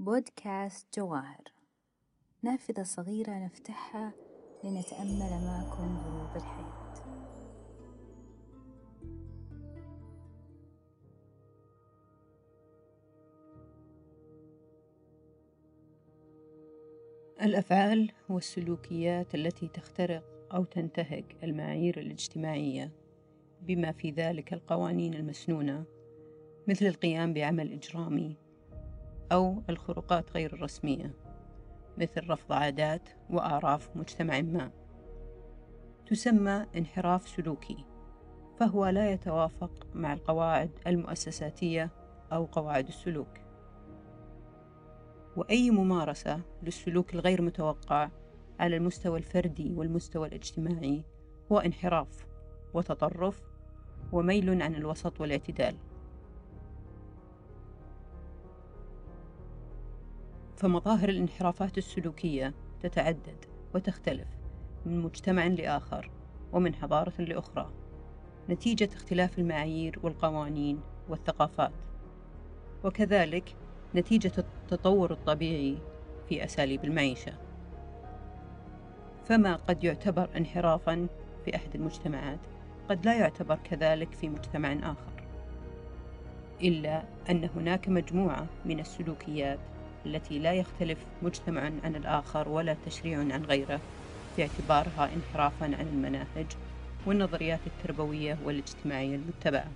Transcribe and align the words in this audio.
بودكاست 0.00 0.98
جواهر. 0.98 1.52
نافذة 2.42 2.82
صغيرة 2.82 3.30
نفتحها 3.30 4.12
لنتأمل 4.64 5.44
معكم 5.44 5.98
غروب 5.98 6.36
الحياة 6.36 6.94
الأفعال 17.42 18.12
والسلوكيات 18.28 19.34
التي 19.34 19.68
تخترق 19.68 20.24
أو 20.54 20.64
تنتهك 20.64 21.36
المعايير 21.42 22.00
الاجتماعية 22.00 22.90
بما 23.62 23.92
في 23.92 24.10
ذلك 24.10 24.52
القوانين 24.52 25.14
المسنونة 25.14 25.84
مثل 26.68 26.86
القيام 26.86 27.34
بعمل 27.34 27.72
إجرامي 27.72 28.49
أو 29.32 29.62
الخروقات 29.70 30.32
غير 30.32 30.52
الرسمية 30.52 31.14
مثل 31.98 32.30
رفض 32.30 32.52
عادات 32.52 33.08
وأعراف 33.30 33.96
مجتمع 33.96 34.40
ما. 34.40 34.70
تسمى 36.06 36.66
انحراف 36.76 37.28
سلوكي 37.28 37.84
فهو 38.58 38.86
لا 38.86 39.12
يتوافق 39.12 39.86
مع 39.94 40.12
القواعد 40.12 40.70
المؤسساتية 40.86 41.90
أو 42.32 42.44
قواعد 42.44 42.88
السلوك. 42.88 43.38
وأي 45.36 45.70
ممارسة 45.70 46.40
للسلوك 46.62 47.14
الغير 47.14 47.42
متوقع 47.42 48.10
على 48.60 48.76
المستوى 48.76 49.18
الفردي 49.18 49.72
والمستوى 49.74 50.28
الاجتماعي 50.28 51.04
هو 51.52 51.58
انحراف 51.58 52.26
وتطرف 52.74 53.42
وميل 54.12 54.62
عن 54.62 54.74
الوسط 54.74 55.20
والاعتدال. 55.20 55.76
فمظاهر 60.60 61.08
الانحرافات 61.08 61.78
السلوكية 61.78 62.54
تتعدد 62.82 63.44
وتختلف 63.74 64.28
من 64.86 65.00
مجتمع 65.00 65.46
لآخر 65.46 66.10
ومن 66.52 66.74
حضارة 66.74 67.12
لأخرى. 67.18 67.70
نتيجة 68.50 68.88
اختلاف 68.94 69.38
المعايير 69.38 69.98
والقوانين 70.02 70.80
والثقافات. 71.08 71.72
وكذلك 72.84 73.56
نتيجة 73.94 74.32
التطور 74.38 75.12
الطبيعي 75.12 75.78
في 76.28 76.44
أساليب 76.44 76.84
المعيشة. 76.84 77.32
فما 79.24 79.56
قد 79.56 79.84
يعتبر 79.84 80.30
انحرافا 80.36 81.06
في 81.44 81.56
أحد 81.56 81.74
المجتمعات 81.74 82.40
قد 82.88 83.06
لا 83.06 83.14
يعتبر 83.14 83.56
كذلك 83.56 84.12
في 84.12 84.28
مجتمع 84.28 84.72
آخر. 84.72 85.12
إلا 86.62 87.02
أن 87.30 87.44
هناك 87.44 87.88
مجموعة 87.88 88.46
من 88.64 88.80
السلوكيات 88.80 89.58
التي 90.06 90.38
لا 90.38 90.52
يختلف 90.52 90.98
مجتمع 91.22 91.60
عن 91.60 91.96
الآخر 91.96 92.48
ولا 92.48 92.76
تشريع 92.86 93.18
عن 93.18 93.44
غيره 93.44 93.80
في 94.36 94.42
اعتبارها 94.42 95.10
انحرافا 95.14 95.64
عن 95.64 95.88
المناهج 95.92 96.46
والنظريات 97.06 97.60
التربوية 97.66 98.38
والاجتماعية 98.44 99.16
المتبعة. 99.16 99.72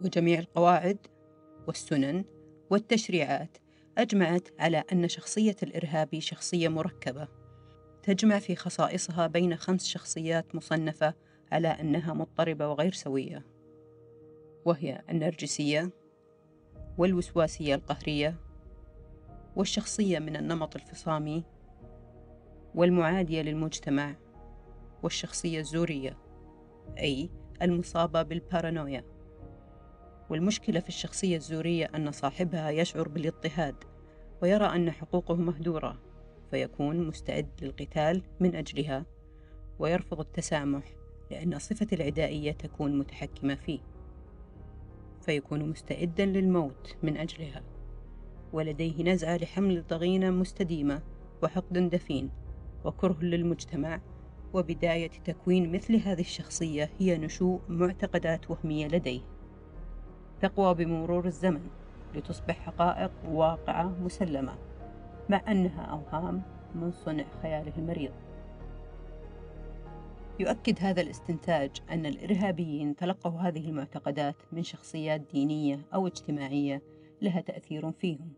وجميع 0.00 0.38
القواعد 0.38 0.98
والسنن 1.66 2.24
والتشريعات 2.70 3.58
أجمعت 3.98 4.48
على 4.58 4.84
أن 4.92 5.08
شخصية 5.08 5.56
الإرهابي 5.62 6.20
شخصية 6.20 6.68
مركبة 6.68 7.28
تجمع 8.02 8.38
في 8.38 8.56
خصائصها 8.56 9.26
بين 9.26 9.56
خمس 9.56 9.86
شخصيات 9.86 10.54
مصنفة 10.54 11.14
على 11.52 11.68
أنها 11.68 12.14
مضطربة 12.14 12.68
وغير 12.68 12.92
سوية 12.92 13.46
وهي 14.64 15.02
النرجسية 15.10 15.90
والوسواسية 16.98 17.74
القهرية 17.74 18.36
والشخصية 19.56 20.18
من 20.18 20.36
النمط 20.36 20.76
الفصامي 20.76 21.44
والمعادية 22.74 23.42
للمجتمع 23.42 24.14
والشخصية 25.02 25.60
الزورية 25.60 26.18
أي 26.98 27.30
المصابة 27.62 28.22
بالبارانويا. 28.22 29.04
والمشكلة 30.30 30.80
في 30.80 30.88
الشخصية 30.88 31.36
الزورية 31.36 31.90
أن 31.94 32.12
صاحبها 32.12 32.70
يشعر 32.70 33.08
بالاضطهاد 33.08 33.74
ويرى 34.42 34.66
أن 34.66 34.90
حقوقه 34.90 35.34
مهدورة 35.34 35.98
فيكون 36.50 37.06
مستعد 37.06 37.48
للقتال 37.62 38.22
من 38.40 38.54
أجلها 38.54 39.06
ويرفض 39.78 40.20
التسامح 40.20 40.84
لأن 41.30 41.58
صفة 41.58 41.86
العدائية 41.92 42.52
تكون 42.52 42.98
متحكمة 42.98 43.54
فيه. 43.54 43.91
فيكون 45.22 45.68
مستعدا 45.70 46.26
للموت 46.26 46.96
من 47.02 47.16
أجلها. 47.16 47.62
ولديه 48.52 49.02
نزعة 49.02 49.36
لحمل 49.36 49.84
ضغينة 49.88 50.30
مستديمة 50.30 51.02
وحقد 51.42 51.90
دفين 51.90 52.30
وكره 52.84 53.16
للمجتمع. 53.22 54.00
وبداية 54.54 55.10
تكوين 55.24 55.72
مثل 55.72 55.96
هذه 55.96 56.20
الشخصية 56.20 56.90
هي 56.98 57.18
نشوء 57.18 57.60
معتقدات 57.68 58.50
وهمية 58.50 58.86
لديه. 58.86 59.20
تقوى 60.40 60.74
بمرور 60.74 61.26
الزمن 61.26 61.66
لتصبح 62.14 62.60
حقائق 62.60 63.10
واقعة 63.28 63.94
مسلمة 64.04 64.54
مع 65.28 65.42
أنها 65.48 65.82
أوهام 65.82 66.42
من 66.74 66.92
صنع 66.92 67.24
خياله 67.42 67.72
المريض. 67.78 68.12
يؤكد 70.40 70.76
هذا 70.80 71.00
الاستنتاج 71.00 71.70
أن 71.90 72.06
الإرهابيين 72.06 72.96
تلقوا 72.96 73.40
هذه 73.40 73.68
المعتقدات 73.68 74.36
من 74.52 74.62
شخصيات 74.62 75.20
دينية 75.20 75.80
أو 75.94 76.06
اجتماعية 76.06 76.82
لها 77.22 77.40
تأثير 77.40 77.92
فيهم 77.92 78.32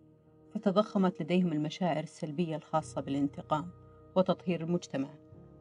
فتضخمت 0.55 1.23
لديهم 1.23 1.53
المشاعر 1.53 2.03
السلبية 2.03 2.57
الخاصة 2.57 3.01
بالانتقام 3.01 3.71
وتطهير 4.17 4.61
المجتمع 4.61 5.09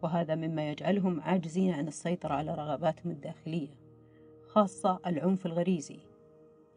وهذا 0.03 0.35
مما 0.35 0.69
يجعلهم 0.69 1.21
عاجزين 1.21 1.73
عن 1.73 1.87
السيطرة 1.87 2.33
على 2.33 2.55
رغباتهم 2.55 3.11
الداخلية 3.11 3.75
خاصة 4.47 4.99
العنف 5.07 5.45
الغريزي. 5.45 5.99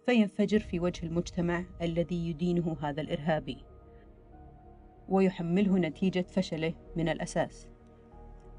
فينفجر 0.07 0.61
في 0.61 0.81
وجه 0.81 1.07
المجتمع 1.07 1.65
الذي 1.83 2.31
يدينه 2.31 2.77
هذا 2.81 3.01
الإرهابي 3.01 3.59
ويحمله 5.09 5.79
نتيجة 5.79 6.27
فشله 6.29 6.75
من 6.97 7.09
الأساس. 7.09 7.67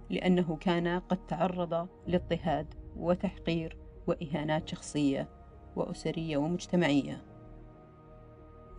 لأنه 0.10 0.58
كان 0.62 1.00
قد 1.00 1.28
تعرض 1.28 1.88
لاضطهاد 2.08 2.74
وتحقير 2.98 3.78
وإهانات 4.08 4.70
شخصية 4.70 5.30
وأسرية 5.76 6.38
ومجتمعية. 6.38 7.22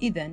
إذا 0.02 0.30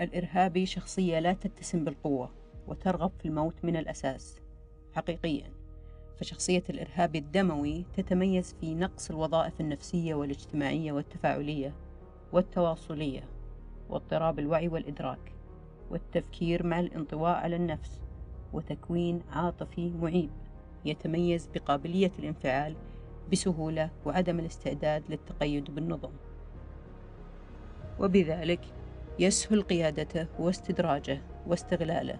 الإرهابي 0.00 0.66
شخصية 0.66 1.18
لا 1.18 1.32
تتسم 1.32 1.84
بالقوة 1.84 2.30
وترغب 2.68 3.12
في 3.18 3.28
الموت 3.28 3.64
من 3.64 3.76
الأساس 3.76 4.36
حقيقيا. 4.92 5.52
فشخصية 6.20 6.62
الإرهابي 6.70 7.18
الدموي 7.18 7.84
تتميز 7.96 8.54
في 8.60 8.74
نقص 8.74 9.10
الوظائف 9.10 9.60
النفسية 9.60 10.14
والاجتماعية 10.14 10.92
والتفاعلية 10.92 11.74
والتواصلية 12.32 13.24
واضطراب 13.88 14.38
الوعي 14.38 14.68
والإدراك 14.68 15.32
والتفكير 15.90 16.66
مع 16.66 16.80
الانطواء 16.80 17.36
على 17.36 17.56
النفس 17.56 18.00
وتكوين 18.52 19.20
عاطفي 19.32 19.90
معيب 19.90 20.30
يتميز 20.84 21.48
بقابلية 21.54 22.12
الانفعال 22.18 22.74
بسهولة 23.32 23.90
وعدم 24.06 24.38
الاستعداد 24.38 25.02
للتقيد 25.08 25.74
بالنظم. 25.74 26.10
وبذلك 28.00 28.60
يسهل 29.18 29.62
قيادته 29.62 30.26
واستدراجه 30.38 31.20
واستغلاله 31.46 32.18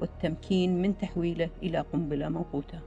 والتمكين 0.00 0.82
من 0.82 0.98
تحويله 0.98 1.50
إلى 1.62 1.80
قنبلة 1.80 2.28
موقوتة. 2.28 2.80